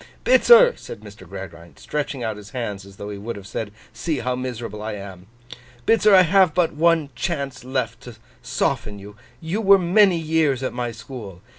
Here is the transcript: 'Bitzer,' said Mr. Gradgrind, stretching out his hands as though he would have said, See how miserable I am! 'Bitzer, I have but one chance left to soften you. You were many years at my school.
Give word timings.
'Bitzer,' 0.23 0.73
said 0.77 1.01
Mr. 1.01 1.29
Gradgrind, 1.29 1.77
stretching 1.77 2.23
out 2.23 2.35
his 2.35 2.49
hands 2.49 2.87
as 2.87 2.95
though 2.95 3.11
he 3.11 3.19
would 3.19 3.35
have 3.35 3.45
said, 3.45 3.69
See 3.93 4.17
how 4.17 4.35
miserable 4.35 4.81
I 4.81 4.93
am! 4.93 5.27
'Bitzer, 5.85 6.11
I 6.15 6.23
have 6.23 6.55
but 6.55 6.73
one 6.73 7.11
chance 7.13 7.63
left 7.63 8.01
to 8.01 8.15
soften 8.41 8.97
you. 8.97 9.15
You 9.41 9.61
were 9.61 9.77
many 9.77 10.17
years 10.17 10.63
at 10.63 10.73
my 10.73 10.89
school. 10.91 11.43